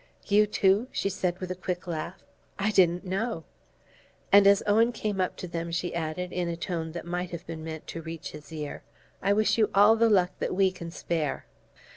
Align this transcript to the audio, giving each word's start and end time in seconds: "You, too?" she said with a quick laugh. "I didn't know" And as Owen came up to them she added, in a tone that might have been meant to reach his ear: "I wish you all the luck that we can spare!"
"You, 0.25 0.47
too?" 0.47 0.87
she 0.91 1.09
said 1.09 1.37
with 1.39 1.51
a 1.51 1.55
quick 1.63 1.85
laugh. 1.85 2.23
"I 2.57 2.71
didn't 2.71 3.05
know" 3.05 3.43
And 4.33 4.47
as 4.47 4.63
Owen 4.65 4.91
came 4.91 5.21
up 5.21 5.35
to 5.37 5.47
them 5.47 5.69
she 5.71 5.93
added, 5.93 6.33
in 6.33 6.47
a 6.47 6.57
tone 6.57 6.93
that 6.93 7.05
might 7.05 7.29
have 7.29 7.45
been 7.45 7.63
meant 7.63 7.85
to 7.89 8.01
reach 8.01 8.31
his 8.31 8.51
ear: 8.51 8.81
"I 9.21 9.31
wish 9.33 9.59
you 9.59 9.69
all 9.75 9.95
the 9.95 10.09
luck 10.09 10.31
that 10.39 10.55
we 10.55 10.71
can 10.71 10.89
spare!" 10.89 11.45